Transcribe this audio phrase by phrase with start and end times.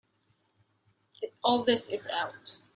[1.43, 2.57] All this is out.